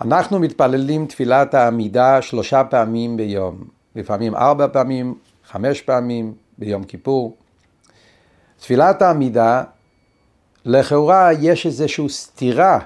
[0.00, 3.64] אנחנו מתפללים תפילת העמידה שלושה פעמים ביום,
[3.96, 5.14] לפעמים ארבע פעמים,
[5.50, 7.36] חמש פעמים ביום כיפור.
[8.60, 9.62] תפילת העמידה,
[10.64, 12.78] לכאורה יש איזושהי סתירה,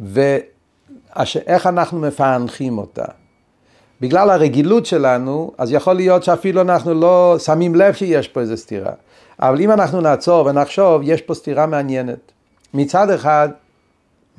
[0.00, 3.04] ואיך אנחנו מפענחים אותה.
[4.00, 8.92] בגלל הרגילות שלנו, אז יכול להיות שאפילו אנחנו לא שמים לב שיש פה איזו סתירה.
[9.40, 12.32] אבל אם אנחנו נעצור ונחשוב, יש פה סתירה מעניינת.
[12.74, 13.48] מצד אחד,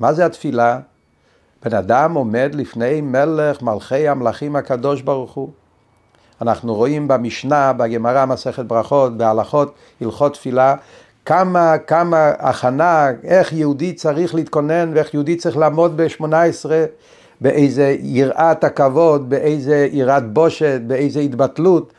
[0.00, 0.80] מה זה התפילה?
[1.66, 5.50] בן אדם עומד לפני מלך מלכי המלכים הקדוש ברוך הוא.
[6.42, 10.74] אנחנו רואים במשנה, בגמרא, מסכת ברכות, בהלכות, הלכות תפילה,
[11.24, 16.24] כמה, כמה הכנה, איך יהודי צריך להתכונן ואיך יהודי צריך לעמוד ב-18,
[17.40, 21.92] באיזה יראת הכבוד, באיזה יראת בושת, באיזה התבטלות,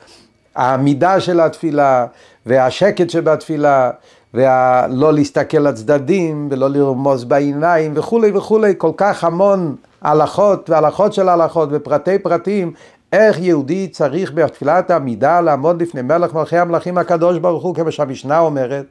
[0.55, 2.05] העמידה של התפילה
[2.45, 3.91] והשקט שבתפילה
[4.37, 11.69] ולא להסתכל לצדדים ולא לרמוז בעיניים וכולי וכולי, כל כך המון הלכות והלכות של הלכות
[11.71, 12.73] ופרטי פרטים,
[13.13, 18.39] איך יהודי צריך בתפילת העמידה לעמוד לפני מלך מלכי המלכים הקדוש ברוך הוא, כמו שהמשנה
[18.39, 18.85] אומרת,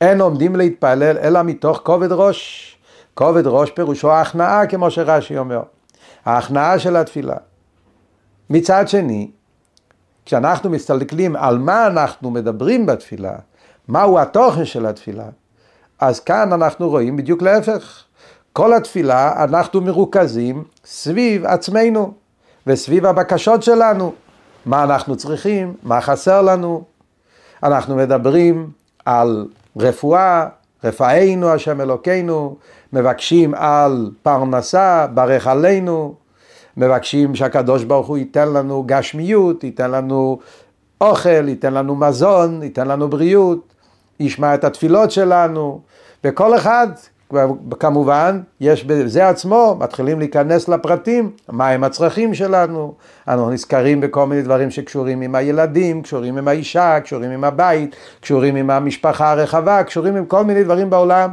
[0.00, 2.66] אין עומדים להתפלל אלא מתוך כובד ראש.
[3.14, 5.62] כובד ראש פירושו ההכנעה, כמו שרש"י אומר.
[6.24, 7.36] ההכנעה של התפילה.
[8.50, 9.30] מצד שני,
[10.26, 13.32] כשאנחנו מסתכלים על מה אנחנו מדברים בתפילה,
[13.88, 15.24] מהו התוכן של התפילה,
[15.98, 18.04] אז כאן אנחנו רואים בדיוק להפך.
[18.52, 22.12] כל התפילה אנחנו מרוכזים סביב עצמנו
[22.66, 24.12] וסביב הבקשות שלנו.
[24.66, 26.84] מה אנחנו צריכים, מה חסר לנו.
[27.62, 28.70] אנחנו מדברים
[29.04, 30.48] על רפואה,
[30.84, 32.56] רפאנו השם אלוקינו,
[32.92, 36.14] מבקשים על פרנסה, ברך עלינו,
[36.76, 40.38] מבקשים שהקדוש ברוך הוא ייתן לנו גשמיות, ייתן לנו
[41.00, 43.69] אוכל, ייתן לנו מזון, ייתן לנו בריאות,
[44.20, 45.80] ישמע את התפילות שלנו,
[46.24, 46.88] וכל אחד,
[47.80, 52.94] כמובן, יש בזה עצמו, מתחילים להיכנס לפרטים, מהם הצרכים שלנו,
[53.28, 58.56] אנחנו נזכרים בכל מיני דברים שקשורים עם הילדים, קשורים עם האישה, קשורים עם הבית, קשורים
[58.56, 61.30] עם המשפחה הרחבה, קשורים עם כל מיני דברים בעולם,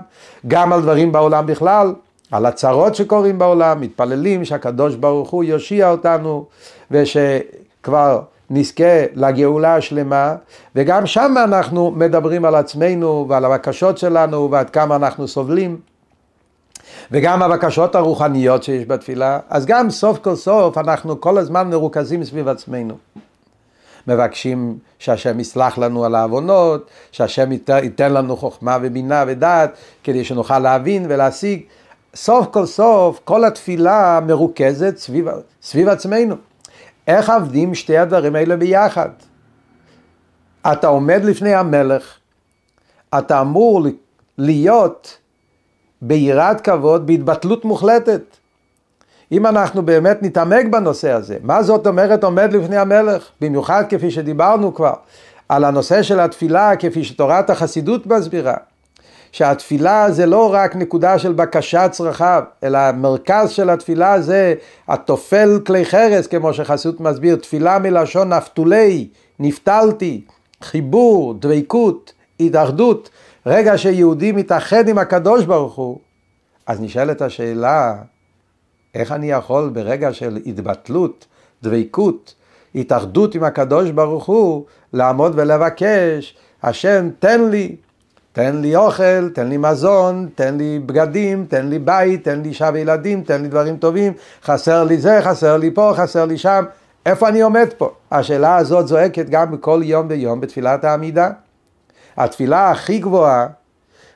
[0.47, 1.93] גם על דברים בעולם בכלל,
[2.31, 6.45] על הצרות שקורים בעולם, מתפללים שהקדוש ברוך הוא יושיע אותנו,
[6.91, 10.35] ושכבר נזכה לגאולה השלמה,
[10.75, 15.77] וגם שם אנחנו מדברים על עצמנו ועל הבקשות שלנו ועד כמה אנחנו סובלים.
[17.11, 22.47] וגם הבקשות הרוחניות שיש בתפילה, אז גם סוף כל סוף אנחנו כל הזמן מרוכזים סביב
[22.47, 22.97] עצמנו.
[24.07, 29.71] מבקשים שהשם יסלח לנו על העוונות, שהשם ייתן לנו חוכמה ובינה ודעת,
[30.03, 31.61] כדי שנוכל להבין ולהשיג.
[32.15, 35.27] סוף כל סוף כל התפילה מרוכזת סביב,
[35.61, 36.35] סביב עצמנו.
[37.07, 39.09] איך עבדים שתי הדברים האלה ביחד?
[40.71, 42.17] אתה עומד לפני המלך,
[43.17, 43.81] אתה אמור
[44.37, 45.17] להיות
[46.01, 48.21] ביראת כבוד, בהתבטלות מוחלטת.
[49.31, 53.29] אם אנחנו באמת נתעמק בנושא הזה, מה זאת אומרת עומד לפני המלך?
[53.41, 54.93] במיוחד כפי שדיברנו כבר,
[55.49, 58.55] על הנושא של התפילה כפי שתורת החסידות מסבירה.
[59.37, 64.53] שהתפילה זה לא רק נקודה של בקשת צרכיו, אלא המרכז של התפילה זה
[64.87, 69.07] התופל כלי חרס, כמו שחסות מסביר, תפילה מלשון נפתולי,
[69.39, 70.21] נפתלתי,
[70.61, 73.09] חיבור, דבקות, התאחדות.
[73.45, 75.99] רגע שיהודי מתאחד עם הקדוש ברוך הוא,
[76.67, 77.95] אז נשאלת השאלה,
[78.95, 81.25] איך אני יכול ברגע של התבטלות,
[81.63, 82.33] דבקות,
[82.75, 87.75] התאחדות עם הקדוש ברוך הוא, לעמוד ולבקש, השם תן לי,
[88.37, 92.69] תן לי אוכל, תן לי מזון, תן לי בגדים, תן לי בית, תן לי אישה
[92.73, 96.65] וילדים, תן לי דברים טובים, חסר לי זה, חסר לי פה, חסר לי שם,
[97.05, 97.89] איפה אני עומד פה?
[98.11, 101.29] השאלה הזאת זועקת גם בכל יום ויום בתפילת העמידה.
[102.17, 103.47] התפילה הכי גבוהה,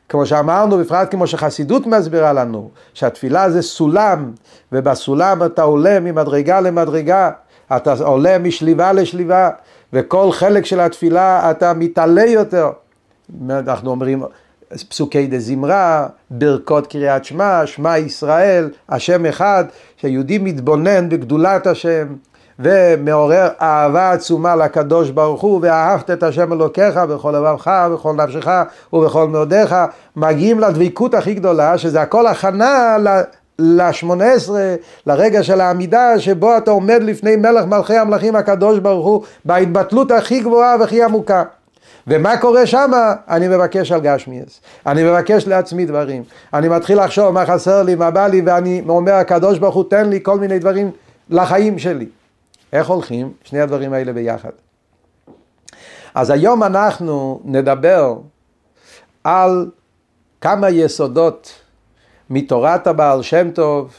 [0.10, 4.32] כמו שאמרנו, בפרט כמו שחסידות מסבירה לנו, שהתפילה זה סולם,
[4.72, 7.32] ובסולם אתה עולה ממדרגה למדרגה,
[7.76, 9.50] אתה עולה משליבה לשליבה,
[9.94, 12.70] וכל חלק של התפילה אתה מתעלה יותר.
[13.50, 14.24] אנחנו אומרים
[14.90, 19.66] פסוקי דה זמרה, ברכות קריאת שמע, שמע ישראל, השם אחד,
[19.98, 22.08] שהיהודי מתבונן בגדולת השם
[22.60, 28.48] ומעורר אהבה עצומה לקדוש ברוך הוא, ואהבת את השם אלוקיך בכל לבבך, בכל נפשך
[28.94, 29.76] ובכל מאודיך,
[30.16, 32.98] מגיעים לדבקות הכי גדולה, שזה הכל הכנה
[33.60, 34.76] לשמונה עשרה,
[35.08, 40.40] לרגע של העמידה שבו אתה עומד לפני מלך מלכי המלכים הקדוש ברוך הוא בהתבטלות הכי
[40.40, 41.44] גבוהה והכי עמוקה.
[42.08, 42.92] ומה קורה שם?
[43.30, 44.62] אני מבקש על גשמיאס.
[44.86, 46.24] אני מבקש לעצמי דברים.
[46.54, 50.10] אני מתחיל לחשוב מה חסר לי, מה בא לי, ואני אומר, הקדוש ברוך הוא תן
[50.10, 50.92] לי כל מיני דברים
[51.30, 52.06] לחיים שלי.
[52.74, 54.50] איך הולכים שני הדברים האלה ביחד?
[56.16, 58.16] אז היום אנחנו נדבר
[59.24, 59.70] על
[60.42, 61.54] כמה יסודות
[62.30, 63.94] מתורת הבעל שם טוב,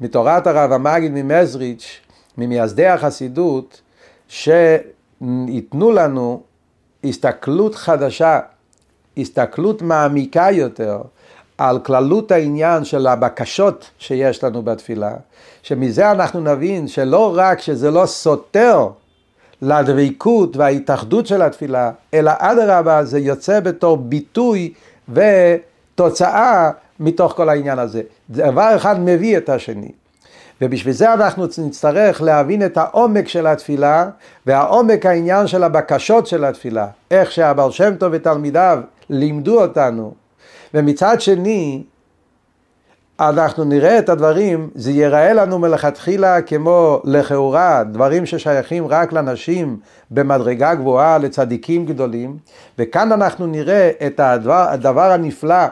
[0.00, 2.00] מתורת הרב המגיד ממזריץ',
[2.38, 3.80] ממייסדי החסידות,
[4.28, 6.42] שייתנו לנו
[7.04, 8.40] הסתכלות חדשה,
[9.16, 11.02] הסתכלות מעמיקה יותר
[11.58, 15.14] על כללות העניין של הבקשות שיש לנו בתפילה,
[15.62, 18.88] שמזה אנחנו נבין שלא רק שזה לא סותר
[19.62, 24.72] לדבקות וההתאחדות של התפילה, אלא אדרבה זה יוצא בתור ביטוי
[25.08, 26.70] ותוצאה
[27.00, 28.02] מתוך כל העניין הזה.
[28.30, 29.90] דבר אחד מביא את השני.
[30.62, 34.08] ובשביל זה אנחנו נצטרך להבין את העומק של התפילה
[34.46, 38.78] והעומק העניין של הבקשות של התפילה, איך שהבר שם טוב ותלמידיו
[39.10, 40.14] לימדו אותנו.
[40.74, 41.82] ומצד שני,
[43.20, 49.76] אנחנו נראה את הדברים, זה ייראה לנו מלכתחילה כמו לכאורה, דברים ששייכים רק לנשים
[50.10, 52.36] במדרגה גבוהה, לצדיקים גדולים,
[52.78, 55.64] וכאן אנחנו נראה את הדבר, הדבר הנפלא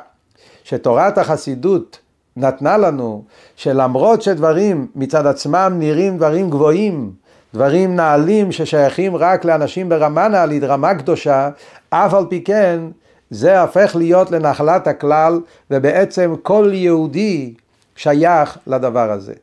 [0.64, 1.98] שתורת החסידות
[2.36, 3.24] נתנה לנו,
[3.56, 7.12] שלמרות שדברים מצד עצמם נראים דברים גבוהים,
[7.54, 11.50] דברים נעלים ששייכים רק לאנשים ברמה נעלית, רמה קדושה,
[11.90, 12.80] אף על פי כן
[13.30, 15.40] זה הפך להיות לנחלת הכלל,
[15.70, 17.54] ובעצם כל יהודי
[17.96, 19.34] שייך לדבר הזה.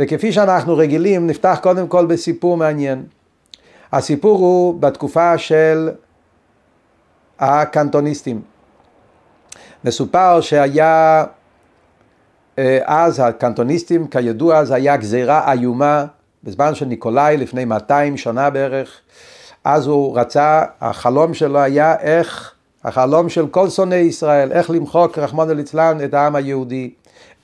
[0.00, 3.04] וכפי שאנחנו רגילים, נפתח קודם כל בסיפור מעניין.
[3.92, 5.90] הסיפור הוא בתקופה של
[7.38, 8.40] הקנטוניסטים.
[9.84, 11.24] מסופר שהיה
[12.84, 16.04] אז הקנטוניסטים, כידוע, זה היה גזירה איומה
[16.44, 19.00] בזמן של ניקולאי לפני 200 שנה בערך.
[19.64, 22.52] אז הוא רצה, החלום שלו היה איך,
[22.84, 26.90] החלום של כל שונאי ישראל, איך למחוק, רחמנא ליצלן, את העם היהודי,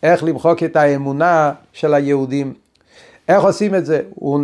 [0.02, 2.54] איך למחוק את האמונה של היהודים.
[3.28, 4.00] איך עושים את זה?
[4.14, 4.40] הוא,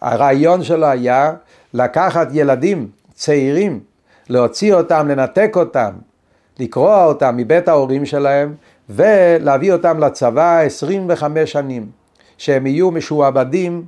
[0.00, 1.32] הרעיון שלו היה
[1.74, 3.80] לקחת ילדים צעירים,
[4.28, 5.90] להוציא אותם, לנתק אותם,
[6.58, 8.54] לקרוע אותם מבית ההורים שלהם
[8.90, 11.86] ולהביא אותם לצבא 25 שנים,
[12.38, 13.84] שהם יהיו משועבדים,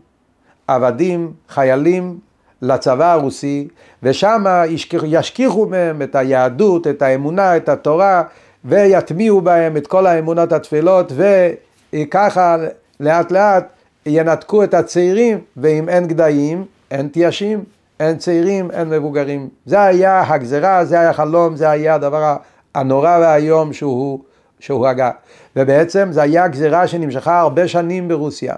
[0.67, 2.19] עבדים, חיילים
[2.62, 3.69] לצבא הרוסי,
[4.03, 4.45] ושם
[5.05, 8.23] ישכיחו מהם את היהדות, את האמונה, את התורה,
[8.65, 11.12] ויטמיעו בהם את כל האמונות התפלות,
[11.93, 12.56] וככה
[13.01, 13.69] לאט לאט
[14.06, 17.65] ינתקו את הצעירים, ואם אין גדיים, אין תיישים,
[18.01, 19.49] אין צעירים, אין מבוגרים.
[19.67, 22.37] זה היה הגזרה, זה היה חלום, זה היה הדבר
[22.75, 24.21] הנורא והאיום שהוא
[24.60, 25.10] שהוא הגה.
[25.56, 28.55] ובעצם זה היה גזירה שנמשכה הרבה שנים ברוסיה.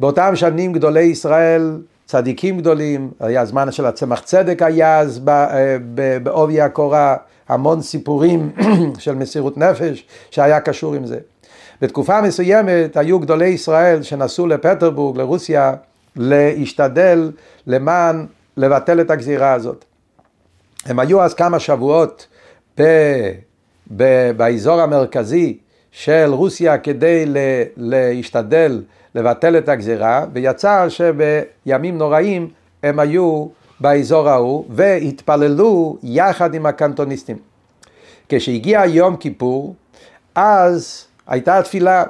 [0.00, 5.76] באותם שנים גדולי ישראל, צדיקים גדולים, היה זמן של הצמח צדק היה אז אה,
[6.22, 7.16] בעובי הקורה,
[7.48, 8.52] המון סיפורים
[8.98, 11.18] של מסירות נפש שהיה קשור עם זה.
[11.82, 15.74] בתקופה מסוימת היו גדולי ישראל שנסעו לפטרבורג, לרוסיה,
[16.16, 17.32] להשתדל
[17.66, 18.26] למען
[18.56, 19.84] לבטל את הגזירה הזאת.
[20.86, 22.26] הם היו אז כמה שבועות
[22.80, 22.82] ב...
[24.36, 25.58] באזור המרכזי
[25.90, 27.24] של רוסיה כדי
[27.76, 28.82] להשתדל
[29.14, 32.48] לבטל את הגזירה, ויצא שבימים נוראים
[32.82, 33.46] הם היו
[33.80, 37.36] באזור ההוא והתפללו יחד עם הקנטוניסטים.
[38.28, 39.74] כשהגיע יום כיפור,
[40.34, 42.04] אז הייתה תפילה,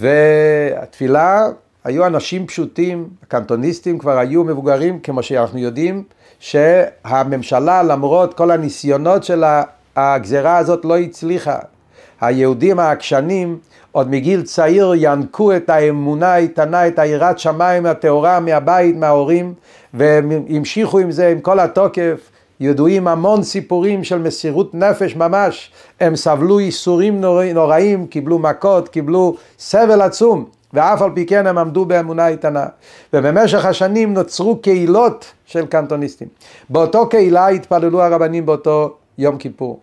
[0.00, 1.48] והתפילה
[1.84, 6.04] היו אנשים פשוטים, הקנטוניסטים כבר היו מבוגרים, כמו שאנחנו יודעים,
[6.38, 9.62] שהממשלה למרות כל הניסיונות שלה
[9.96, 11.58] הגזרה הזאת לא הצליחה.
[12.20, 13.58] היהודים העקשנים
[13.92, 19.54] עוד מגיל צעיר ינקו את האמונה האיתנה, את היראת שמיים הטהורה מהבית, מההורים,
[19.94, 22.30] והמשיכו עם זה עם כל התוקף.
[22.60, 25.70] ידועים המון סיפורים של מסירות נפש ממש,
[26.00, 27.20] הם סבלו ייסורים
[27.54, 32.66] נוראים, קיבלו מכות, קיבלו סבל עצום, ואף על פי כן הם עמדו באמונה איתנה.
[33.12, 36.28] ובמשך השנים נוצרו קהילות של קנטוניסטים.
[36.70, 39.80] באותו קהילה התפללו הרבנים באותו יום כיפור.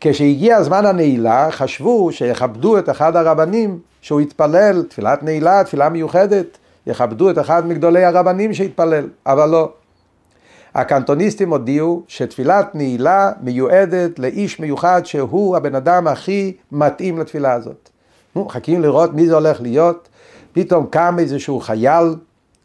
[0.00, 7.30] כשהגיע זמן הנעילה, חשבו שיכבדו את אחד הרבנים שהוא יתפלל, תפילת נעילה, תפילה מיוחדת, יכבדו
[7.30, 9.72] את אחד מגדולי הרבנים שהתפלל, אבל לא.
[10.74, 17.88] הקנטוניסטים הודיעו שתפילת נעילה מיועדת לאיש מיוחד שהוא הבן אדם הכי מתאים לתפילה הזאת.
[18.36, 20.08] נו, חכים לראות מי זה הולך להיות,
[20.52, 22.14] פתאום קם איזשהו חייל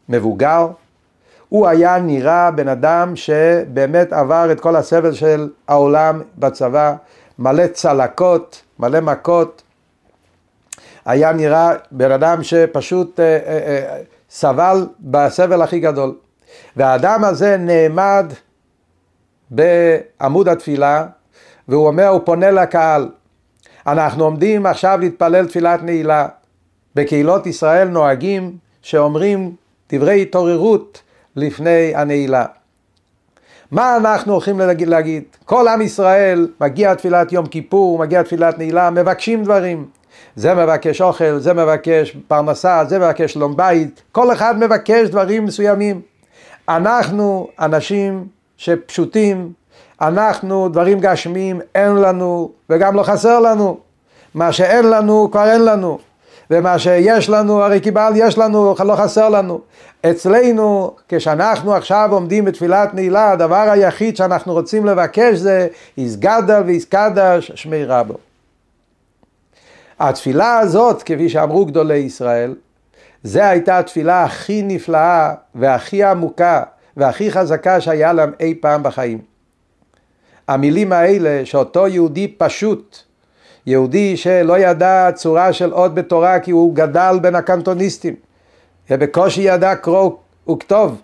[0.08, 0.68] מבוגר,
[1.48, 6.94] הוא היה נראה בן אדם שבאמת עבר את כל הסבל של העולם בצבא,
[7.38, 9.62] מלא צלקות, מלא מכות.
[11.06, 14.00] היה נראה בן אדם שפשוט אה, אה, אה,
[14.30, 16.14] סבל בסבל הכי גדול.
[16.76, 18.32] והאדם הזה נעמד
[19.50, 21.06] בעמוד התפילה,
[21.68, 23.08] והוא אומר, הוא פונה לקהל.
[23.86, 26.28] אנחנו עומדים עכשיו להתפלל תפילת נעילה.
[26.94, 29.54] בקהילות ישראל נוהגים שאומרים
[29.92, 31.02] דברי התעוררות
[31.38, 32.44] לפני הנעילה.
[33.70, 34.88] מה אנחנו הולכים להגיד?
[34.88, 35.22] להגיד?
[35.44, 39.86] כל עם ישראל מגיע תפילת יום כיפור, מגיע תפילת נעילה, מבקשים דברים.
[40.36, 46.00] זה מבקש אוכל, זה מבקש פרנסה, זה מבקש שלום בית, כל אחד מבקש דברים מסוימים.
[46.68, 48.26] אנחנו אנשים
[48.56, 49.52] שפשוטים,
[50.00, 53.78] אנחנו דברים גשמיים, אין לנו וגם לא חסר לנו.
[54.34, 55.98] מה שאין לנו כבר אין לנו.
[56.50, 59.60] ומה שיש לנו, הרי קיבל יש לנו, לא חסר לנו.
[60.10, 67.84] אצלנו, כשאנחנו עכשיו עומדים בתפילת נעילה, הדבר היחיד שאנחנו רוצים לבקש זה איסגדה ואיסקדש שמי
[67.84, 68.14] רבו.
[70.00, 72.54] התפילה הזאת, כפי שאמרו גדולי ישראל,
[73.22, 76.62] זה הייתה התפילה הכי נפלאה והכי עמוקה
[76.96, 79.18] והכי חזקה שהיה להם אי פעם בחיים.
[80.48, 83.02] המילים האלה שאותו יהודי פשוט,
[83.68, 88.14] יהודי שלא ידע צורה של אות בתורה כי הוא גדל בין הקנטוניסטים,
[88.90, 90.10] ובקושי ידע קרוא
[90.50, 91.00] וכתוב,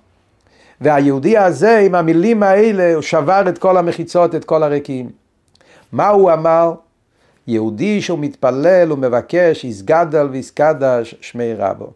[0.81, 5.11] והיהודי הזה עם המילים האלה הוא שבר את כל המחיצות, את כל הרקיעים.
[5.93, 6.75] מה הוא אמר?
[7.47, 11.91] יהודי שהוא מתפלל ומבקש יסגדל ויסקדש שמי רבו.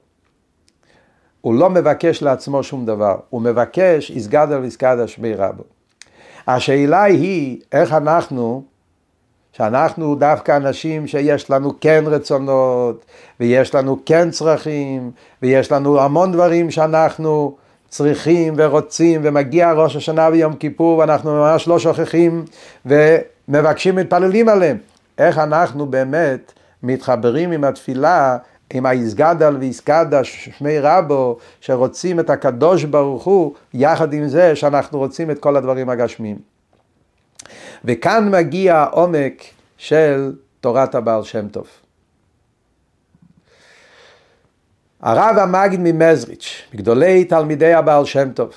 [1.40, 5.62] הוא לא מבקש לעצמו שום דבר, הוא מבקש יסגדל ויסקדש שמי רבו.
[6.46, 8.62] השאלה היא איך אנחנו,
[9.58, 13.04] שאנחנו דווקא אנשים שיש לנו כן רצונות,
[13.40, 15.10] ויש לנו כן צרכים,
[15.42, 17.56] ויש לנו המון דברים שאנחנו
[17.88, 22.44] צריכים ורוצים, ומגיע ראש השנה ויום כיפור, ואנחנו ממש לא שוכחים
[22.86, 24.76] ומבקשים, מתפללים עליהם.
[25.18, 28.36] איך אנחנו באמת מתחברים עם התפילה,
[28.72, 35.30] עם היסגדל ויסקדה שמי רבו, שרוצים את הקדוש ברוך הוא, יחד עם זה שאנחנו רוצים
[35.30, 36.57] את כל הדברים הגשמיים.
[37.84, 39.44] וכאן מגיע העומק
[39.76, 41.66] של תורת הבעל שם טוב.
[45.00, 48.52] הרב המגיד ממזריץ', מגדולי תלמידי הבעל שם טוב,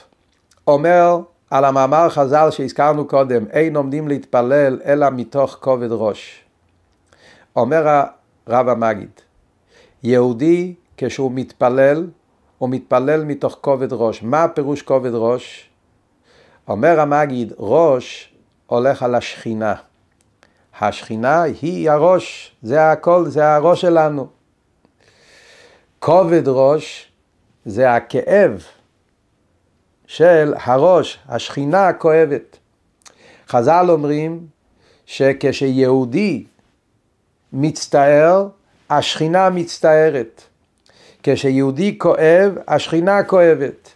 [0.68, 6.44] אומר על המאמר חז"ל שהזכרנו קודם, אין עומדים להתפלל אלא מתוך כובד ראש.
[7.56, 8.04] אומר
[8.48, 9.10] הרב המגיד,
[10.04, 12.08] יהודי כשהוא מתפלל,
[12.58, 14.24] הוא מתפלל מתוך כובד ראש.
[14.24, 15.70] מה פירוש כובד ראש?
[16.68, 18.31] אומר המגיד, ראש
[18.72, 19.76] הולך על השכינה.
[20.82, 24.28] השכינה היא הראש, זה הכל, זה הראש שלנו.
[26.00, 27.12] כובד ראש
[27.66, 28.64] זה הכאב
[30.06, 32.58] של הראש, השכינה כואבת.
[33.48, 34.48] חז"ל אומרים
[35.06, 36.44] שכשיהודי
[37.54, 38.48] מצטער,
[38.90, 40.42] השכינה מצטערת.
[41.24, 43.90] כשיהודי כואב, השכינה כואבת.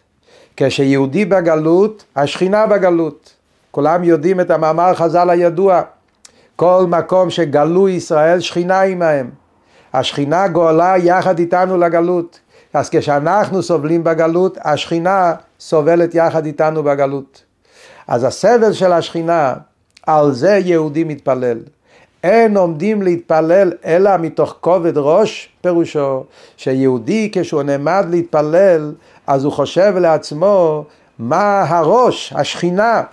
[0.57, 3.34] כשיהודי בגלות, השכינה בגלות.
[3.75, 5.81] כולם יודעים את המאמר חז"ל הידוע.
[6.55, 9.29] כל מקום שגלו ישראל, שכינה עמהם.
[9.93, 12.39] השכינה גואלה יחד איתנו לגלות.
[12.73, 17.43] אז כשאנחנו סובלים בגלות, השכינה סובלת יחד איתנו בגלות.
[18.07, 19.53] אז הסבל של השכינה,
[20.07, 21.57] על זה יהודי מתפלל.
[22.23, 26.23] אין עומדים להתפלל אלא מתוך כובד ראש, פירושו
[26.57, 28.93] שיהודי כשהוא נעמד להתפלל,
[29.27, 30.85] אז הוא חושב לעצמו
[31.19, 33.03] מה הראש, השכינה.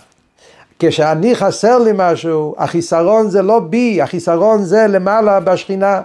[0.79, 6.01] כשאני חסר לי משהו, החיסרון זה לא בי, החיסרון זה למעלה בשכינה.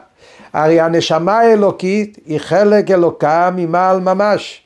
[0.52, 4.62] הרי הנשמה האלוקית היא חלק אלוקה ממעל ממש.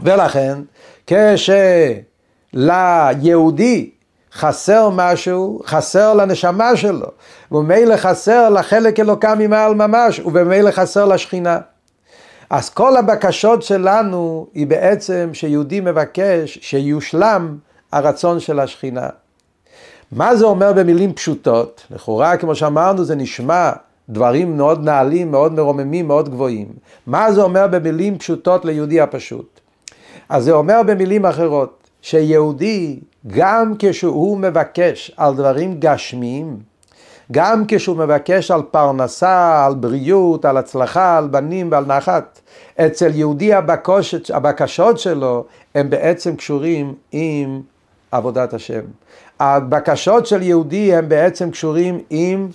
[0.00, 0.58] ולכן
[2.54, 3.90] כשליהודי
[4.32, 7.06] חסר משהו, חסר לנשמה שלו,
[7.52, 11.58] וממילא חסר לחלק אלוקה ממעל ממש, ובמילא חסר לשכינה.
[12.50, 17.58] אז כל הבקשות שלנו היא בעצם שיהודי מבקש שיושלם
[17.92, 19.08] הרצון של השכינה.
[20.12, 21.86] מה זה אומר במילים פשוטות?
[21.90, 23.70] לכאורה, כמו שאמרנו, זה נשמע
[24.08, 26.68] דברים מאוד נעלים, מאוד מרוממים, מאוד גבוהים.
[27.06, 29.60] מה זה אומר במילים פשוטות ליהודי הפשוט?
[30.28, 36.56] אז זה אומר במילים אחרות, שיהודי גם כשהוא מבקש על דברים גשמיים,
[37.32, 42.40] גם כשהוא מבקש על פרנסה, על בריאות, על הצלחה, על בנים ועל נחת,
[42.80, 47.60] אצל יהודי הבקשות, הבקשות שלו הם בעצם קשורים עם
[48.12, 48.80] עבודת השם.
[49.40, 52.48] הבקשות של יהודי הם בעצם קשורים עם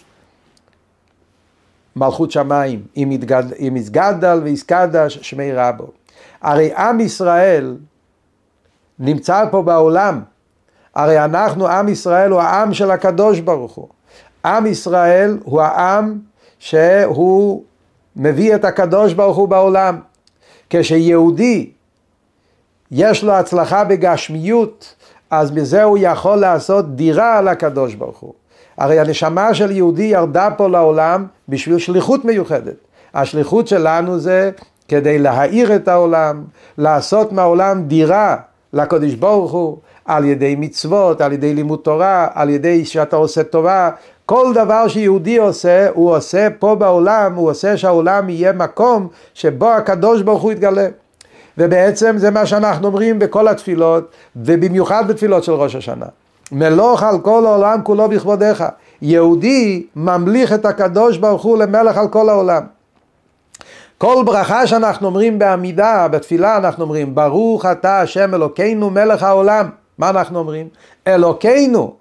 [1.95, 5.87] מלכות שמיים, עם, יתגד, עם יסגדל ויסקדש שמי רבו.
[6.41, 7.77] הרי עם ישראל
[8.99, 10.21] נמצא פה בעולם
[10.95, 13.87] הרי אנחנו, עם ישראל הוא העם של הקדוש ברוך הוא.
[14.45, 16.19] עם ישראל הוא העם
[16.59, 17.63] שהוא
[18.15, 19.99] מביא את הקדוש ברוך הוא בעולם.
[20.69, 21.71] כשיהודי
[22.91, 24.95] יש לו הצלחה בגשמיות,
[25.39, 28.33] אז מזה הוא יכול לעשות דירה על הקדוש ברוך הוא.
[28.77, 32.75] הרי הנשמה של יהודי ירדה פה לעולם בשביל שליחות מיוחדת.
[33.13, 34.51] השליחות שלנו זה
[34.87, 36.43] כדי להאיר את העולם,
[36.77, 38.35] לעשות מהעולם דירה
[38.73, 43.89] לקדוש ברוך הוא, על ידי מצוות, על ידי לימוד תורה, על ידי שאתה עושה טובה,
[44.25, 50.21] כל דבר שיהודי עושה, הוא עושה פה בעולם, הוא עושה שהעולם יהיה מקום שבו הקדוש
[50.21, 50.87] ברוך הוא יתגלה.
[51.57, 56.05] ובעצם זה מה שאנחנו אומרים בכל התפילות, ובמיוחד בתפילות של ראש השנה.
[56.51, 58.63] מלוך על כל העולם כולו בכבודיך.
[59.01, 62.63] יהודי ממליך את הקדוש ברוך הוא למלך על כל העולם.
[63.97, 69.69] כל ברכה שאנחנו אומרים בעמידה, בתפילה אנחנו אומרים, ברוך אתה השם אלוקינו מלך העולם.
[69.97, 70.67] מה אנחנו אומרים?
[71.07, 71.93] אלוקינו,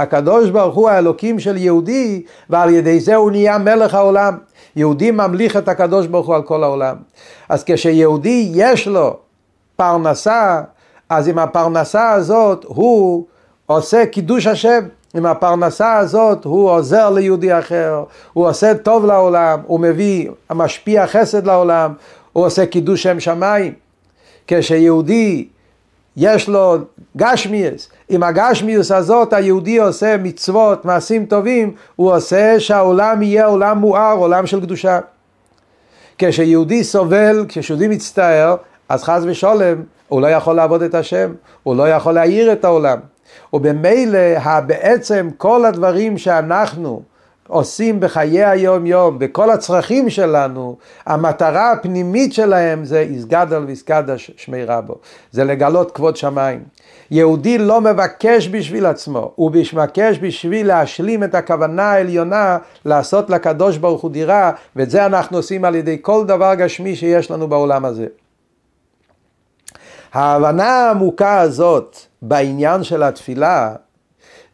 [0.00, 4.38] הקדוש ברוך הוא האלוקים של יהודי, ועל ידי זה הוא נהיה מלך העולם.
[4.76, 6.96] יהודי ממליך את הקדוש ברוך הוא על כל העולם.
[7.48, 9.16] אז כשיהודי יש לו
[9.76, 10.62] פרנסה,
[11.08, 13.26] אז עם הפרנסה הזאת הוא
[13.66, 14.80] עושה קידוש השם.
[15.14, 21.46] עם הפרנסה הזאת הוא עוזר ליהודי אחר, הוא עושה טוב לעולם, הוא מביא, משפיע חסד
[21.46, 21.92] לעולם,
[22.32, 23.72] הוא עושה קידוש שם שמיים.
[24.46, 25.48] כשיהודי
[26.16, 26.76] יש לו
[27.16, 34.16] גשמיאס, עם הגשמיאס הזאת היהודי עושה מצוות, מעשים טובים, הוא עושה שהעולם יהיה עולם מואר,
[34.16, 34.98] עולם של קדושה.
[36.18, 38.56] כשיהודי סובל, כשיהודי מצטער,
[38.88, 42.98] אז חס ושולם, הוא לא יכול לעבוד את השם, הוא לא יכול להאיר את העולם.
[43.52, 47.02] ובמילא בעצם כל הדברים שאנחנו
[47.48, 50.76] עושים בחיי היום יום, בכל הצרכים שלנו,
[51.06, 54.94] המטרה הפנימית שלהם זה איסגדל ואיסקדש שמי רבו,
[55.30, 56.62] זה לגלות כבוד שמיים.
[57.10, 64.02] יהודי לא מבקש בשביל עצמו, הוא מבקש בשביל להשלים את הכוונה העליונה לעשות לקדוש ברוך
[64.02, 68.06] הוא דירה, ואת זה אנחנו עושים על ידי כל דבר גשמי שיש לנו בעולם הזה.
[70.12, 73.74] ההבנה העמוקה הזאת בעניין של התפילה,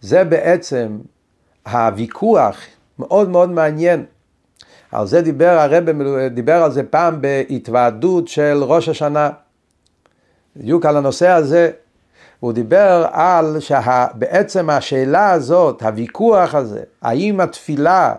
[0.01, 0.99] זה בעצם
[1.73, 2.57] הוויכוח
[2.99, 4.05] מאוד מאוד מעניין.
[4.93, 5.85] על זה דיבר הרב,
[6.35, 9.31] דיבר על זה פעם בהתוועדות של ראש השנה.
[10.57, 11.71] בדיוק על הנושא הזה.
[12.41, 18.15] הוא דיבר על שבעצם השאלה הזאת, הוויכוח הזה, האם התפילה,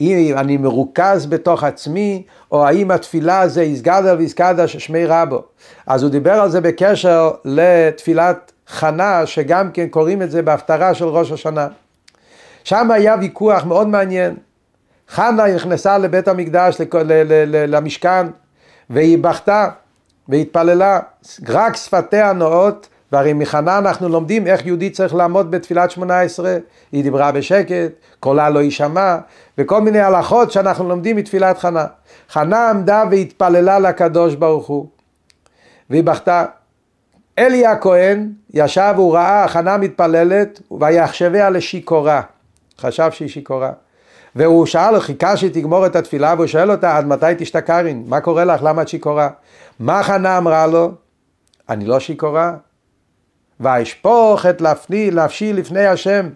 [0.00, 5.42] אם אני מרוכז בתוך עצמי, או האם התפילה זה יסגדה ויסגדה שמי רבו.
[5.86, 11.04] אז הוא דיבר על זה בקשר לתפילת חנה, שגם כן קוראים את זה בהפטרה של
[11.04, 11.68] ראש השנה.
[12.64, 14.34] שם היה ויכוח מאוד מעניין.
[15.08, 16.80] חנה נכנסה לבית המקדש,
[17.68, 18.26] למשכן,
[18.90, 19.68] והיא בכתה
[20.28, 21.00] והתפללה,
[21.48, 26.56] רק שפתיה נאות, והרי מחנה אנחנו לומדים איך יהודי צריך לעמוד בתפילת שמונה עשרה,
[26.92, 29.18] היא דיברה בשקט, קולה לא יישמע,
[29.58, 31.86] וכל מיני הלכות שאנחנו לומדים מתפילת חנה.
[32.28, 34.86] חנה עמדה והתפללה לקדוש ברוך הוא,
[35.90, 36.44] והיא בכתה.
[37.38, 42.22] אלי הכהן ישב, הוא ראה חנה מתפללת, ויחשביה לשיכורה.
[42.80, 43.70] חשב שהיא שיכורה.
[44.36, 48.04] והוא שאל, חיכה שהיא תגמור את התפילה, והוא שואל אותה, עד מתי תשתכרין?
[48.06, 48.62] מה קורה לך?
[48.62, 49.28] למה את שיכורה?
[49.80, 50.92] מה חנה אמרה לו?
[51.68, 52.54] אני לא שיכורה.
[53.60, 56.28] ואשפוך את לפני, לפשי לפני השם.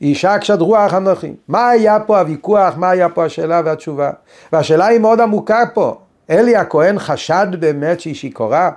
[0.00, 1.32] אישה קשת רוח אנוכי.
[1.48, 4.10] מה היה פה הוויכוח, מה היה פה השאלה והתשובה?
[4.52, 5.98] והשאלה היא מאוד עמוקה פה.
[6.30, 8.70] אלי הכהן חשד באמת שהיא שיכורה?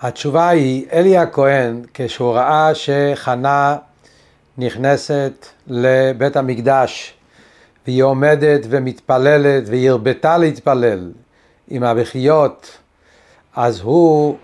[0.00, 3.76] התשובה היא, אלי הכהן, כשהוא ראה שחנה
[4.58, 7.14] נכנסת לבית המקדש
[7.86, 11.12] והיא עומדת ומתפללת והיא הרבתה להתפלל
[11.68, 12.78] עם הבכיות,
[13.56, 14.36] אז הוא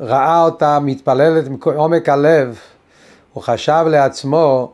[0.00, 2.58] ראה אותה מתפללת מעומק הלב,
[3.32, 4.72] הוא חשב לעצמו,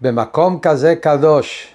[0.00, 1.74] במקום כזה קדוש,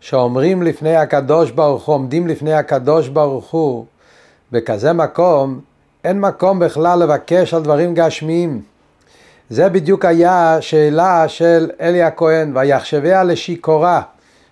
[0.00, 3.86] שאומרים לפני הקדוש ברוך הוא, עומדים לפני הקדוש ברוך הוא,
[4.52, 5.60] בכזה מקום,
[6.04, 8.62] אין מקום בכלל לבקש על דברים גשמיים.
[9.50, 14.02] זה בדיוק היה שאלה של אלי הכהן, ויחשביה לשיכורה.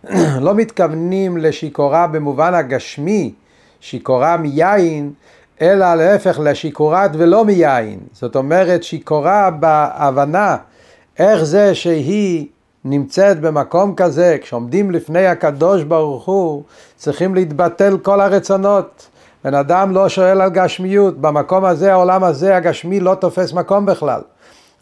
[0.41, 3.35] לא מתכוונים לשיכורה במובן הגשמי,
[3.81, 5.13] שיכורה מיין,
[5.63, 7.99] אלא להפך לשיכורת ולא מיין.
[8.13, 10.57] זאת אומרת שיכורה בהבנה
[11.19, 12.47] איך זה שהיא
[12.85, 16.63] נמצאת במקום כזה, כשעומדים לפני הקדוש ברוך הוא,
[16.97, 19.09] צריכים להתבטל כל הרצונות.
[19.45, 24.21] בן אדם לא שואל על גשמיות, במקום הזה, העולם הזה, הגשמי לא תופס מקום בכלל.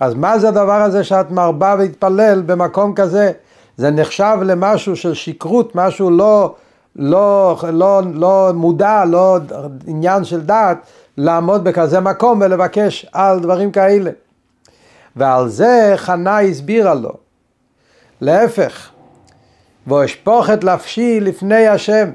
[0.01, 3.33] אז מה זה הדבר הזה שאת מרבה והתפלל במקום כזה?
[3.77, 6.55] זה נחשב למשהו של שכרות, משהו לא,
[6.97, 9.39] לא, לא, לא מודע, לא
[9.87, 10.79] עניין של דעת,
[11.17, 14.11] לעמוד בכזה מקום ולבקש על דברים כאלה.
[15.17, 17.13] ועל זה חנה הסבירה לו.
[18.21, 18.91] להפך,
[19.87, 22.11] ואשפוך את לפשי לפני השם.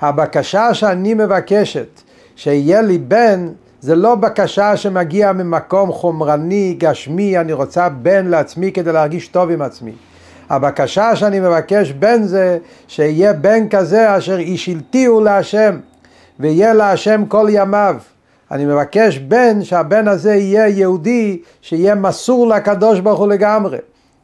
[0.00, 2.00] הבקשה שאני מבקשת,
[2.36, 3.48] שיהיה לי בן,
[3.80, 9.62] זה לא בקשה שמגיעה ממקום חומרני, גשמי, אני רוצה בן לעצמי כדי להרגיש טוב עם
[9.62, 9.92] עצמי.
[10.54, 15.78] הבקשה שאני מבקש בן זה שיהיה בן כזה אשר אישילתיהו להשם
[16.40, 17.96] ויהיה להשם כל ימיו.
[18.50, 23.78] אני מבקש בן, שהבן הזה יהיה יהודי, שיהיה מסור לקדוש ברוך הוא לגמרי.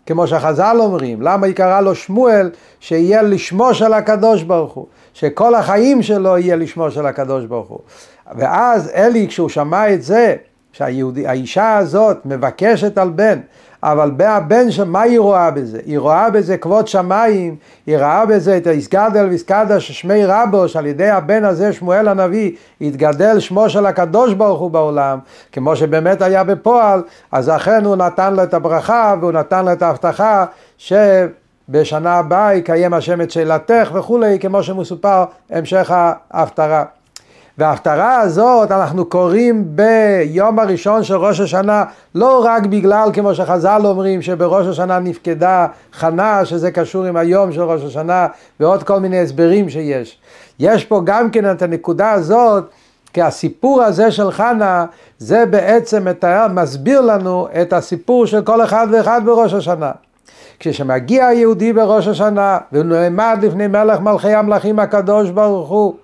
[0.07, 2.51] כמו שהחז"ל אומרים, למה היא קראה לו שמואל?
[2.81, 7.79] שיהיה לשמו של הקדוש ברוך הוא, שכל החיים שלו יהיה לשמו של הקדוש ברוך הוא.
[8.37, 10.37] ואז אלי, כשהוא שמע את זה,
[10.73, 13.39] שהאישה הזאת מבקשת על בן,
[13.83, 15.81] אבל הבן, מה היא רואה בזה?
[15.87, 21.09] היא רואה בזה כבוד שמיים, היא רואה בזה את היסגדל ויסקדה ששמי רבו, שעל ידי
[21.09, 25.19] הבן הזה, שמואל הנביא, התגדל שמו של הקדוש ברוך הוא בעולם,
[25.53, 29.83] כמו שבאמת היה בפועל, אז אכן הוא נתן לו את הברכה והוא נתן לו את
[29.83, 30.45] ההבטחה
[30.79, 35.93] שבשנה הבאה יקיים השם את שאלתך וכולי, כמו שמסופר המשך
[36.31, 36.85] ההפטרה.
[37.59, 41.85] וההפטרה הזאת אנחנו קוראים ביום הראשון של ראש השנה
[42.15, 47.63] לא רק בגלל כמו שחז"ל אומרים שבראש השנה נפקדה חנה שזה קשור עם היום של
[47.63, 48.27] ראש השנה
[48.61, 50.19] ועוד כל מיני הסברים שיש.
[50.59, 52.65] יש פה גם כן את הנקודה הזאת
[53.13, 54.87] כי הסיפור הזה של חנה
[55.19, 59.91] זה בעצם מתאר, מסביר לנו את הסיפור של כל אחד ואחד בראש השנה.
[60.61, 65.95] כשמגיע היהודי בראש השנה ונעמד לפני מלך מלכי המלכים הקדוש ברוך הוא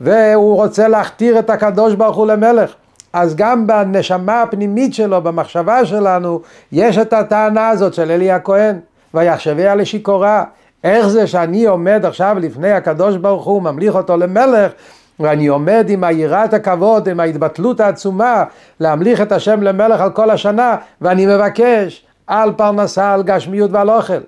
[0.00, 2.74] והוא רוצה להכתיר את הקדוש ברוך הוא למלך.
[3.12, 6.40] אז גם בנשמה הפנימית שלו, במחשבה שלנו,
[6.72, 8.78] יש את הטענה הזאת של אלי הכהן,
[9.14, 10.44] ויחשביה לשיכורה.
[10.84, 14.72] איך זה שאני עומד עכשיו לפני הקדוש ברוך הוא, ממליך אותו למלך,
[15.20, 18.44] ואני עומד עם היראת הכבוד, עם ההתבטלות העצומה,
[18.80, 24.20] להמליך את השם למלך על כל השנה, ואני מבקש על פרנסה, על גשמיות ועל אוכל.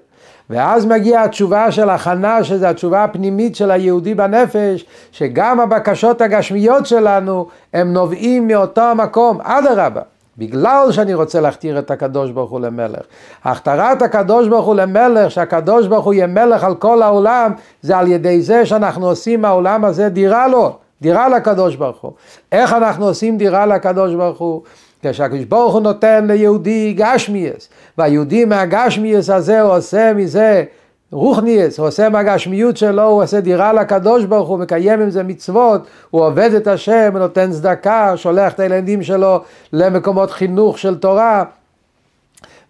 [0.51, 7.47] ואז מגיעה התשובה של הכנה, שזה התשובה הפנימית של היהודי בנפש, שגם הבקשות הגשמיות שלנו,
[7.75, 10.01] הם נובעים מאותו המקום, אדרבה.
[10.39, 13.01] בגלל שאני רוצה להכתיר את הקדוש ברוך הוא למלך.
[13.45, 18.09] הכתרת הקדוש ברוך הוא למלך, שהקדוש ברוך הוא יהיה מלך על כל העולם, זה על
[18.09, 22.13] ידי זה שאנחנו עושים מהעולם הזה דירה לו, דירה לקדוש ברוך הוא.
[22.53, 24.63] איך אנחנו עושים דירה לקדוש ברוך הוא?
[25.03, 30.65] כשהקדוש ברוך הוא נותן ליהודי גשמיאס, והיהודי מהגשמיאס הזה הוא עושה מזה
[31.13, 35.87] רוחניאס, הוא עושה מהגשמיות שלו, הוא עושה דירה לקדוש ברוך הוא, מקיים עם זה מצוות,
[36.11, 39.41] הוא עובד את השם, נותן צדקה, שולח את הילדים שלו
[39.73, 41.45] למקומות חינוך של תורה,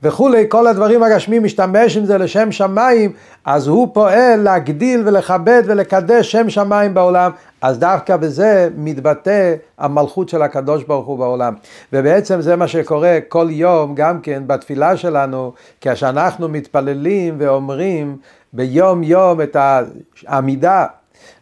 [0.02, 3.12] וכולי, כל הדברים הגשמיים משתמש עם זה לשם שמיים,
[3.44, 7.30] אז הוא פועל להגדיל ולכבד ולקדש שם שמיים בעולם,
[7.62, 11.54] אז דווקא בזה מתבטא המלכות של הקדוש ברוך הוא בעולם.
[11.92, 18.16] ובעצם זה מה שקורה כל יום גם כן בתפילה שלנו, כשאנחנו מתפללים ואומרים
[18.52, 19.56] ביום יום את
[20.26, 20.86] העמידה,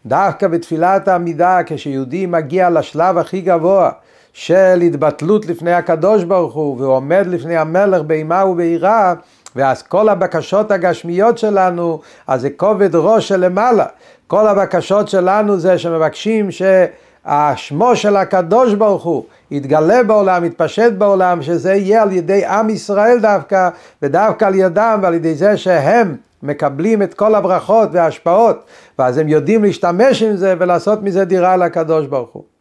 [0.06, 3.90] דווקא בתפילת העמידה, כשיהודי מגיע לשלב הכי גבוה,
[4.32, 9.14] של התבטלות לפני הקדוש ברוך הוא, והוא עומד לפני המלך באימה וביראה,
[9.56, 13.86] ואז כל הבקשות הגשמיות שלנו, אז זה כובד ראש של למעלה.
[14.26, 21.74] כל הבקשות שלנו זה שמבקשים שהשמו של הקדוש ברוך הוא יתגלה בעולם, יתפשט בעולם, שזה
[21.74, 23.68] יהיה על ידי עם ישראל דווקא,
[24.02, 28.64] ודווקא על ידם ועל ידי זה שהם מקבלים את כל הברכות וההשפעות,
[28.98, 32.57] ואז הם יודעים להשתמש עם זה ולעשות מזה דירה לקדוש ברוך הוא.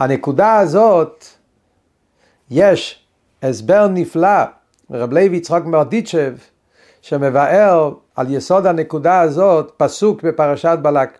[0.00, 1.24] הנקודה הזאת,
[2.50, 3.06] יש
[3.42, 4.42] הסבר נפלא
[4.90, 6.34] מרב לוי יצחק מרדיצ'ב,
[7.02, 11.18] שמבאר על יסוד הנקודה הזאת פסוק בפרשת בלק.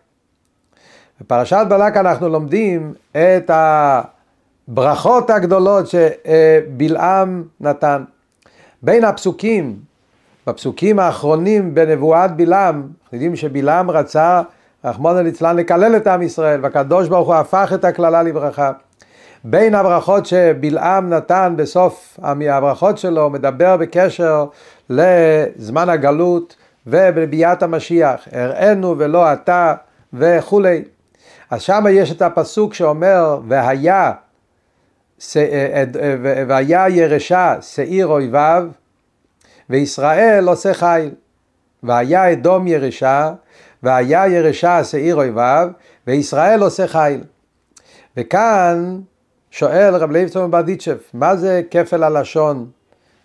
[1.20, 3.50] בפרשת בלק אנחנו לומדים את
[4.68, 8.04] הברכות הגדולות שבלעם נתן.
[8.82, 9.78] בין הפסוקים,
[10.46, 14.42] בפסוקים האחרונים בנבואת בלעם, אנחנו יודעים שבלעם רצה,
[14.84, 18.72] רחמנא ליצלן, לקלל את עם ישראל, והקדוש ברוך הוא הפך את הקללה לברכה.
[19.44, 24.44] בין הברכות שבלעם נתן בסוף הברכות שלו, מדבר בקשר
[24.90, 29.74] לזמן הגלות ובביאת המשיח, הראינו ולא אתה
[30.12, 30.84] וכולי.
[31.50, 34.12] אז שם יש את הפסוק שאומר, והיה,
[36.48, 38.68] והיה ירשה שעיר אויביו,
[39.70, 41.10] וישראל עושה חיל.
[41.82, 43.32] והיה אדום ירשה,
[43.82, 45.68] והיה ירשה שעיר אויביו,
[46.06, 47.20] וישראל עושה חיל.
[48.16, 49.00] וכאן
[49.50, 52.70] שואל רב לייבצון ברדיצ'ב, מה זה כפל הלשון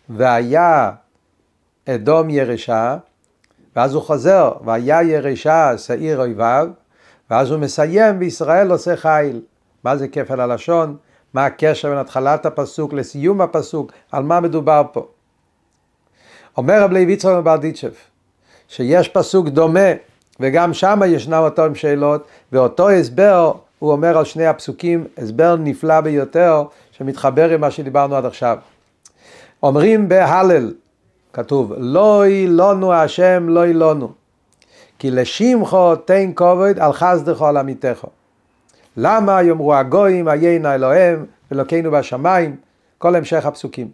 [0.09, 0.91] והיה
[1.89, 2.97] אדום ירשה,
[3.75, 6.67] ואז הוא חוזר, והיה ירשה שעיר אויביו,
[7.29, 9.41] ואז הוא מסיים, וישראל עושה חיל.
[9.83, 10.97] מה זה כפל הלשון?
[11.33, 13.91] מה הקשר בין התחלת הפסוק לסיום הפסוק?
[14.11, 15.07] על מה מדובר פה?
[16.57, 17.91] אומר רב לייביצון ברדיצ'ב,
[18.67, 19.89] שיש פסוק דומה,
[20.39, 26.63] וגם שם ישנם אותם שאלות, ואותו הסבר הוא אומר על שני הפסוקים הסבר נפלא ביותר
[26.91, 28.57] שמתחבר עם מה שדיברנו עד עכשיו.
[29.63, 30.73] אומרים בהלל,
[31.33, 34.11] כתוב, לא ילונו השם לא ילונו,
[34.99, 38.05] כי לשמחו תן כובד על חסדך על עמיתך.
[38.97, 42.55] למה יאמרו הגויים עיינה אלוהים אלוקינו בשמיים,
[42.97, 43.87] כל המשך הפסוקים.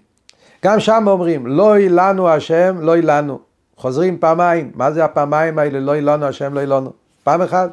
[0.65, 3.50] גם שם אומרים, לא לנו השם, לא לנו.
[3.81, 6.93] חוזרים פעמיים, מה זה הפעמיים האלה, לא לנו השם, לא לנו?
[7.23, 7.69] פעם אחת.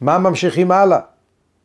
[0.00, 0.98] מה ממשיכים הלאה?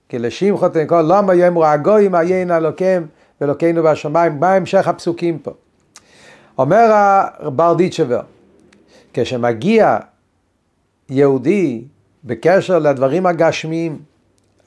[0.10, 3.08] כי לשמחו תנקול, למה יאמרו הגויים עיינה אלוקים
[3.41, 5.51] ואלוקינו בשמיים, מה המשך הפסוקים פה?
[6.58, 8.21] אומר הברדיצ'בר,
[9.13, 9.97] כשמגיע
[11.10, 11.84] יהודי
[12.23, 13.99] בקשר לדברים הגשמיים,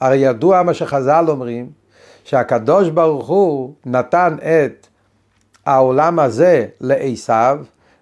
[0.01, 1.69] הרי ידוע מה שחז"ל אומרים,
[2.23, 4.87] שהקדוש ברוך הוא נתן את
[5.65, 7.59] העולם הזה לעשיו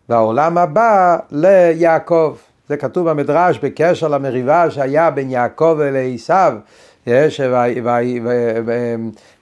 [0.10, 2.36] והעולם הבא ליעקב.
[2.70, 6.54] זה כתוב במדרש בקשר למריבה שהיה בין יעקב ולעשיו,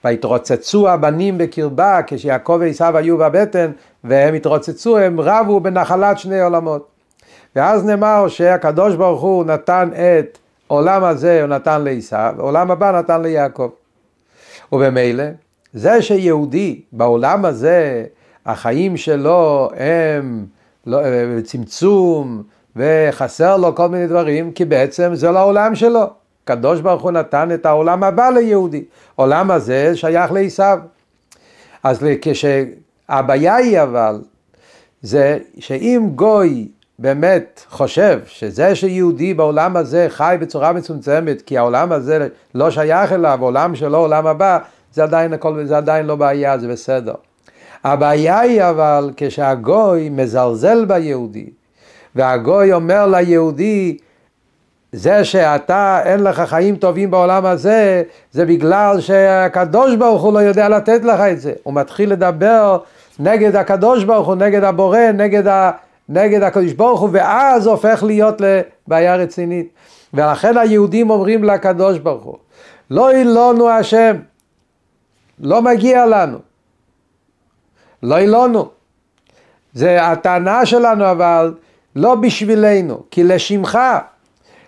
[0.04, 3.70] והתרוצצו הבנים בקרבה כשיעקב ועשיו היו בבטן
[4.04, 6.88] והם התרוצצו, הם רבו בנחלת שני עולמות.
[7.56, 13.22] ואז נאמר שהקדוש ברוך הוא נתן את עולם הזה, הוא נתן לעשיו, עולם הבא נתן
[13.22, 13.70] ליעקב.
[14.72, 15.24] ובמילא,
[15.72, 18.04] זה שיהודי בעולם הזה,
[18.46, 20.46] החיים שלו הם
[20.88, 21.00] לא,
[21.44, 22.42] צמצום
[22.76, 26.10] וחסר לו כל מיני דברים, כי בעצם זה לא העולם שלו.
[26.44, 28.84] הקדוש ברוך הוא נתן את העולם הבא ליהודי.
[29.14, 30.78] עולם הזה שייך לעשיו.
[31.82, 34.20] אז כשהבעיה היא אבל,
[35.02, 42.28] זה שאם גוי באמת חושב שזה שיהודי בעולם הזה חי בצורה מצומצמת, כי העולם הזה
[42.54, 44.58] לא שייך אליו, עולם שלו, עולם הבא,
[44.92, 47.14] זה עדיין, הכל, זה עדיין לא בעיה, זה בסדר.
[47.84, 51.46] הבעיה היא אבל כשהגוי מזלזל ביהודי,
[52.14, 53.96] והגוי אומר ליהודי,
[54.92, 60.68] זה שאתה אין לך חיים טובים בעולם הזה, זה בגלל שהקדוש ברוך הוא לא יודע
[60.68, 61.52] לתת לך את זה.
[61.62, 62.78] הוא מתחיל לדבר
[63.18, 65.70] נגד הקדוש ברוך הוא, נגד הבורא, נגד ה...
[66.08, 69.68] נגד הקדוש ברוך הוא, ואז הופך להיות לבעיה רצינית.
[70.14, 72.36] ולכן היהודים אומרים לקדוש ברוך הוא,
[72.90, 74.16] לא אילונו השם,
[75.40, 76.38] לא מגיע לנו.
[78.02, 78.68] לא אילונו.
[79.74, 81.54] זה הטענה שלנו אבל
[81.96, 83.78] לא בשבילנו, כי לשמך.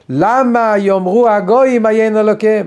[0.09, 2.67] למה יאמרו הגויים עיין אלוקיהם?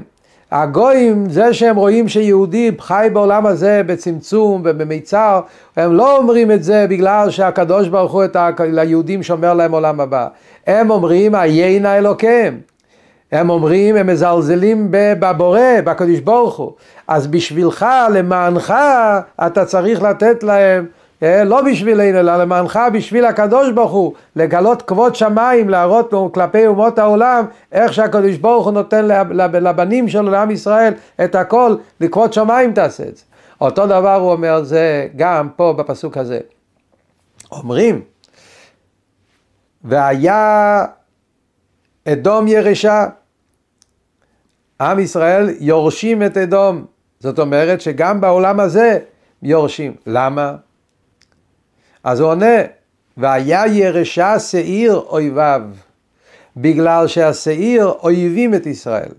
[0.51, 5.41] הגויים, זה שהם רואים שיהודי חי בעולם הזה בצמצום ובמיצר,
[5.75, 8.49] הם לא אומרים את זה בגלל שהקדוש ברוך הוא את ה...
[8.59, 10.27] ליהודים שומר להם עולם הבא.
[10.67, 12.59] הם אומרים, עיינה אלוקיהם.
[13.33, 16.71] הם אומרים, הם מזלזלים בבורא, בקדוש ברוך הוא.
[17.07, 18.73] אז בשבילך, למענך,
[19.47, 20.85] אתה צריך לתת להם
[21.23, 26.99] אה, לא בשבילנו, אלא למענך בשביל הקדוש ברוך הוא, לגלות כבוד שמיים, להראות כלפי אומות
[26.99, 29.05] העולם, איך שהקדוש ברוך הוא נותן
[29.53, 30.93] לבנים שלו, לעם ישראל,
[31.23, 33.23] את הכל, לכבוד שמיים תעשה את זה.
[33.61, 36.39] אותו דבר הוא אומר זה גם פה בפסוק הזה.
[37.51, 38.01] אומרים,
[39.83, 40.85] והיה
[42.07, 43.05] אדום ירשה,
[44.83, 46.85] עם ישראל יורשים את אדום,
[47.19, 48.99] זאת אומרת שגם בעולם הזה
[49.43, 49.95] יורשים.
[50.07, 50.55] למה?
[52.03, 52.55] אז הוא עונה,
[53.17, 55.61] והיה ירשה שעיר אויביו,
[56.57, 59.11] בגלל שהשעיר אויבים את ישראל.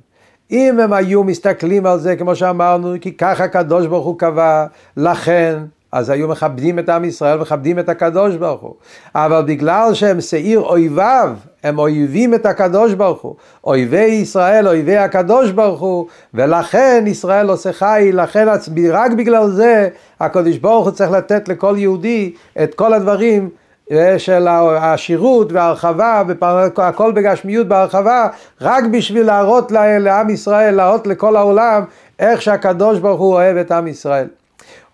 [0.51, 5.59] אם הם היו מסתכלים על זה, כמו שאמרנו, כי ככה הקדוש ברוך הוא קבע, לכן,
[5.95, 8.75] אז היו מכבדים את עם ישראל, מכבדים את הקדוש ברוך הוא.
[9.15, 11.33] אבל בגלל שהם שעיר אויביו,
[11.65, 13.35] הם אויבים את הקדוש ברוך הוא.
[13.65, 18.49] אויבי ישראל, אויבי הקדוש ברוך הוא, ולכן ישראל עושה חי, לכן
[18.91, 19.89] רק בגלל זה
[20.21, 23.49] הקדוש ברוך הוא צריך לתת לכל יהודי את כל הדברים
[23.91, 26.23] אה, של השירות וההרחבה,
[26.77, 28.29] הכל בגשמיות בהרחבה,
[28.61, 31.83] רק בשביל להראות לעם ישראל, להראות לכל העולם
[32.19, 34.27] איך שהקדוש ברוך הוא אוהב את עם ישראל.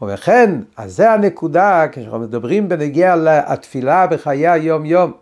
[0.02, 5.12] ובכן, אז זה הנקודה, כשאנחנו מדברים בנגיע לתפילה בחיי היום יום.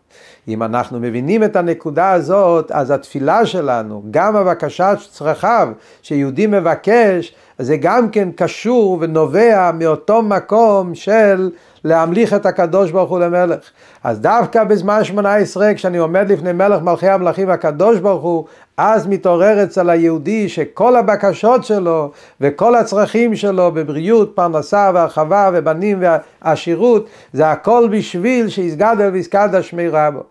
[0.49, 5.69] אם אנחנו מבינים את הנקודה הזאת, אז התפילה שלנו, גם הבקשת צרכיו
[6.03, 11.51] שיהודי מבקש, זה גם כן קשור ונובע מאותו מקום של
[11.85, 13.61] להמליך את הקדוש ברוך הוא למלך.
[14.05, 18.45] אז דווקא בזמן שמונה עשרה, כשאני עומד לפני מלך מלכי המלכים הקדוש ברוך הוא,
[18.79, 22.11] אז מתעורר אצל היהודי שכל הבקשות שלו
[22.41, 30.23] וכל הצרכים שלו בבריאות, פרנסה והרחבה ובנים ועשירות, זה הכל בשביל שיסגדל ויסקדל שמי רבו.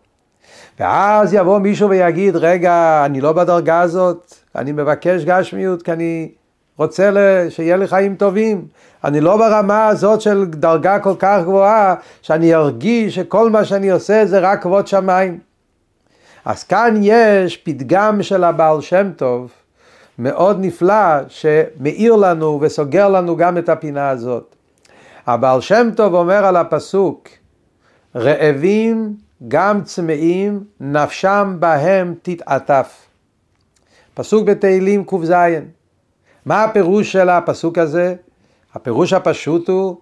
[0.80, 6.30] ואז יבוא מישהו ויגיד, רגע, אני לא בדרגה הזאת, אני מבקש גשמיות כי אני
[6.78, 7.12] רוצה
[7.50, 8.66] שיהיה לי חיים טובים.
[9.04, 14.26] אני לא ברמה הזאת של דרגה כל כך גבוהה, שאני ארגיש שכל מה שאני עושה
[14.26, 15.47] זה רק כבוד שמיים.
[16.48, 19.52] אז כאן יש פתגם של הבעל שם טוב,
[20.20, 24.56] מאוד נפלא, שמאיר לנו וסוגר לנו גם את הפינה הזאת.
[25.26, 27.28] הבעל שם טוב אומר על הפסוק,
[28.16, 29.16] רעבים
[29.48, 33.06] גם צמאים, נפשם בהם תתעטף.
[34.14, 35.34] פסוק בתהילים ק"ז.
[36.46, 38.16] מה הפירוש של הפסוק הזה?
[38.74, 39.98] הפירוש הפשוט הוא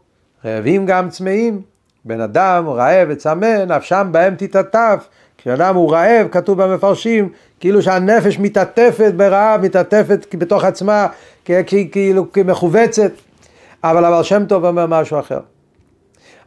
[0.45, 1.61] רעבים גם צמאים.
[2.05, 5.07] בן אדם רעב וצמא, נפשם בהם תתעטף.
[5.45, 7.29] כשאדם הוא רעב, כתוב במפרשים,
[7.59, 11.07] כאילו שהנפש מתעטפת ברעב, מתעטפת בתוך עצמה,
[11.91, 13.11] כאילו כמכווצת.
[13.83, 15.39] אבל הבעל שם טוב אומר משהו אחר.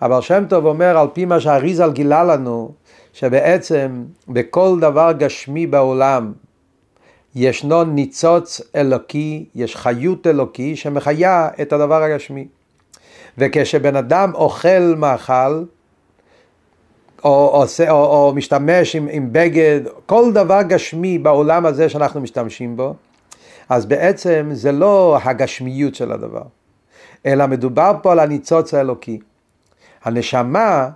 [0.01, 2.73] הבעל שם טוב אומר על פי מה שהאריזל גילה לנו,
[3.13, 6.33] שבעצם בכל דבר גשמי בעולם
[7.35, 12.47] ישנו ניצוץ אלוקי, יש חיות אלוקי שמחיה את הדבר הגשמי.
[13.39, 15.63] וכשבן אדם אוכל מאכל,
[17.25, 22.77] או, או, או, או משתמש עם, עם בגד, כל דבר גשמי בעולם הזה שאנחנו משתמשים
[22.77, 22.95] בו,
[23.69, 26.43] אז בעצם זה לא הגשמיות של הדבר,
[27.27, 29.19] אלא מדובר פה על הניצוץ האלוקי.
[30.05, 30.89] הנשמה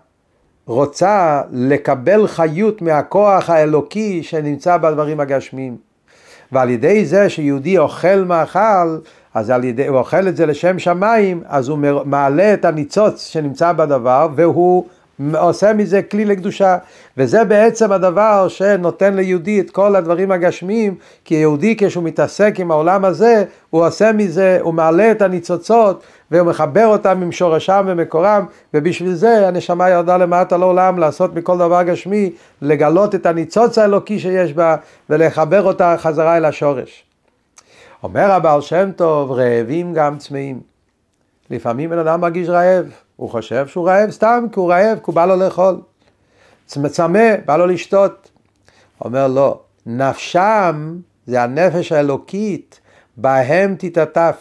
[0.67, 5.77] רוצה לקבל חיות מהכוח האלוקי שנמצא בדברים הגשמיים.
[6.53, 8.99] ועל ידי זה שיהודי אוכל מאכל,
[9.35, 13.73] אז על ידי, הוא אוכל את זה לשם שמיים, אז הוא מעלה את הניצוץ שנמצא
[13.73, 14.85] בדבר, והוא
[15.39, 16.77] עושה מזה כלי לקדושה,
[17.17, 20.95] וזה בעצם הדבר שנותן ליהודי את כל הדברים הגשמיים,
[21.25, 26.47] כי יהודי כשהוא מתעסק עם העולם הזה, הוא עושה מזה, הוא מעלה את הניצוצות, והוא
[26.47, 32.33] מחבר אותם עם שורשם ומקורם, ובשביל זה הנשמה ירדה למטה לעולם לעשות מכל דבר גשמי,
[32.63, 34.77] לגלות את הניצוץ האלוקי שיש בה,
[35.11, 37.05] ולחבר אותה חזרה אל השורש.
[38.03, 40.61] אומר הבעל שם טוב, רעבים גם צמאים.
[41.51, 43.02] לפעמים בן אדם מרגיש רעב.
[43.17, 45.81] הוא חושב שהוא רעב סתם כי הוא רעב, כי הוא בא לו לאכול.
[46.67, 48.31] צמא, בא לו לשתות.
[49.05, 50.97] אומר לא, נפשם
[51.27, 52.81] זה הנפש האלוקית,
[53.17, 54.37] בהם תתעטף.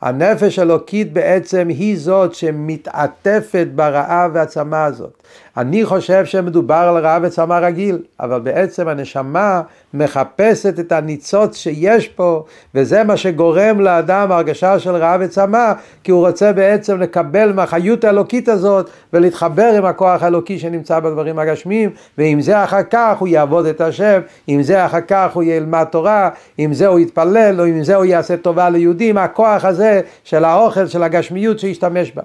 [0.00, 5.22] הנפש האלוקית בעצם היא זאת שמתעטפת ברעב והצמא הזאת.
[5.56, 9.62] אני חושב שמדובר על רעב וצמא רגיל, אבל בעצם הנשמה
[9.94, 12.44] מחפשת את הניצוץ שיש פה,
[12.74, 15.72] וזה מה שגורם לאדם הרגשה של רעב וצמא,
[16.04, 21.90] כי הוא רוצה בעצם לקבל מהחיות האלוקית הזאת ולהתחבר עם הכוח האלוקי שנמצא בדברים הגשמיים,
[22.18, 26.30] ועם זה אחר כך הוא יעבוד את השם, עם זה אחר כך הוא ילמד תורה,
[26.58, 30.86] עם זה הוא יתפלל, או עם זה הוא יעשה טובה ליהודים, הכוח הזה של האוכל,
[30.86, 32.22] של הגשמיות שישתמש בה.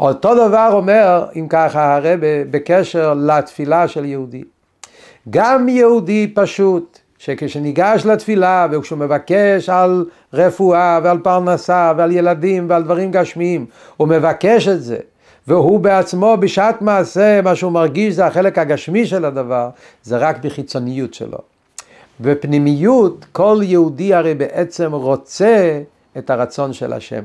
[0.00, 4.44] אותו דבר אומר, אם ככה, הרב בקשר לתפילה של יהודי.
[5.30, 13.10] גם יהודי פשוט, שכשניגש לתפילה וכשהוא מבקש על רפואה ועל פרנסה ועל ילדים ועל דברים
[13.10, 14.98] גשמיים, הוא מבקש את זה,
[15.48, 19.68] והוא בעצמו בשעת מעשה, מה שהוא מרגיש זה החלק הגשמי של הדבר,
[20.02, 21.38] זה רק בחיצוניות שלו.
[22.20, 25.80] בפנימיות, כל יהודי הרי בעצם רוצה
[26.18, 27.22] את הרצון של השם.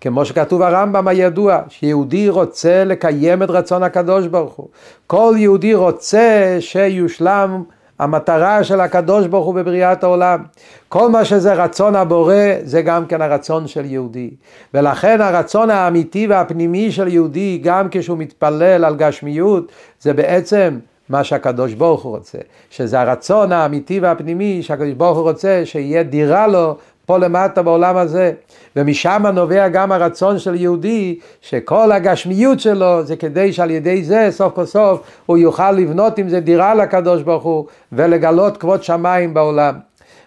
[0.00, 4.68] כמו שכתוב הרמב"ם הידוע, שיהודי רוצה לקיים את רצון הקדוש ברוך הוא.
[5.06, 7.62] כל יהודי רוצה שיושלם
[7.98, 10.42] המטרה של הקדוש ברוך הוא בבריאת העולם.
[10.88, 14.30] כל מה שזה רצון הבורא זה גם כן הרצון של יהודי.
[14.74, 21.74] ולכן הרצון האמיתי והפנימי של יהודי, גם כשהוא מתפלל על גשמיות, זה בעצם מה שהקדוש
[21.74, 22.38] ברוך הוא רוצה.
[22.70, 26.76] שזה הרצון האמיתי והפנימי שהקדוש ברוך הוא רוצה שיהיה דירה לו
[27.08, 28.32] פה למטה בעולם הזה.
[28.76, 34.54] ומשם נובע גם הרצון של יהודי, שכל הגשמיות שלו זה כדי שעל ידי זה סוף
[34.54, 39.74] כל סוף הוא יוכל לבנות עם זה דירה לקדוש ברוך הוא ולגלות כבוד שמיים בעולם.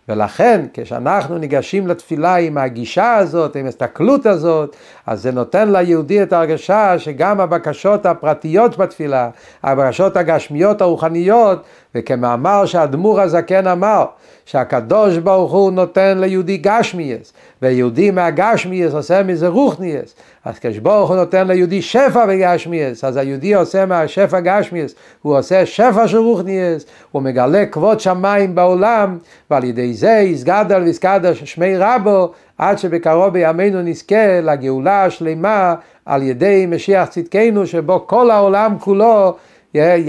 [0.10, 4.76] ולכן כשאנחנו ניגשים לתפילה עם הגישה הזאת, עם ההסתכלות הזאת,
[5.08, 9.30] אז זה נותן ליהודי את ההרגשה שגם הבקשות הפרטיות בתפילה,
[9.64, 11.64] הבקשות הגשמיות הרוחניות,
[11.96, 14.06] וכמאמר שהאדמו"ר הזקן אמר,
[14.46, 21.48] שהקדוש ברוך הוא נותן ליהודי גשמיאס, ויהודי מהגשמיאס עושה מזה רוחניאס, אז כשברוך הוא נותן
[21.48, 27.66] ליהודי שפע בגשמיאס, אז היהודי עושה מהשפע גשמיאס, הוא עושה שפע של רוחניאס, הוא מגלה
[27.66, 29.18] כבוד שמיים בעולם,
[29.52, 35.76] ועל ידי זה יסגדל ויסגדל שמי רבו, עד שבקרוב בימינו נזכה לגאולה השלמה
[36.06, 39.36] על ידי משיח צדקנו, שבו כל העולם כולו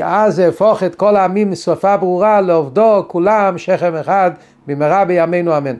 [0.04, 4.30] אז אהפוך את כל העמים משפה ברורה לעובדו כולם שכם אחד
[4.66, 5.76] במהרה בימינו אמן.